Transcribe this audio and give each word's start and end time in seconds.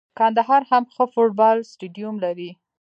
کندهار 0.17 0.61
هم 0.69 0.83
ښه 0.93 1.03
فوټبال 1.13 1.57
سټیډیم 1.71 2.15
لري. 2.25 2.49